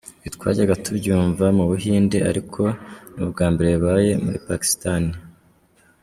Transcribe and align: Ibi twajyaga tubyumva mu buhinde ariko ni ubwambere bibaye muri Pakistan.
Ibi 0.25 0.33
twajyaga 0.35 0.75
tubyumva 0.83 1.45
mu 1.57 1.63
buhinde 1.69 2.17
ariko 2.29 2.61
ni 3.13 3.21
ubwambere 3.25 3.67
bibaye 3.75 4.11
muri 4.23 4.37
Pakistan. 4.47 5.03